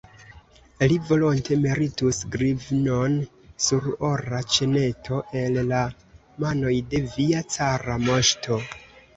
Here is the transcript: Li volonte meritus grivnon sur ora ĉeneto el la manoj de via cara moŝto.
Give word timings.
Li 0.91 0.95
volonte 1.09 1.57
meritus 1.65 2.21
grivnon 2.37 3.17
sur 3.65 3.89
ora 4.09 4.41
ĉeneto 4.55 5.21
el 5.43 5.61
la 5.75 5.85
manoj 6.47 6.75
de 6.95 7.05
via 7.13 7.45
cara 7.59 8.01
moŝto. 8.09 8.61